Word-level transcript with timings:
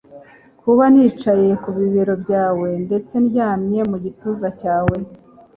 kuba 0.61 0.83
nicaye 0.93 1.49
kubibero 1.63 2.13
byawe 2.23 2.67
ndetse 2.85 3.13
ndyamye 3.23 3.79
mugituza 3.89 4.47
cyawe 4.59 4.97